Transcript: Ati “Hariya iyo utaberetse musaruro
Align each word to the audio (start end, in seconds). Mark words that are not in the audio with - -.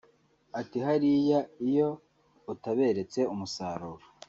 Ati 0.59 0.77
“Hariya 0.87 1.39
iyo 1.67 1.89
utaberetse 2.53 3.19
musaruro 3.37 4.05